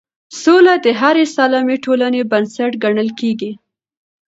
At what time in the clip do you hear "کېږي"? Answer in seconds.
3.19-3.51